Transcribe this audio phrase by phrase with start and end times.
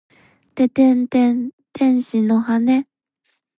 [0.55, 2.87] ててんてん天使の羽！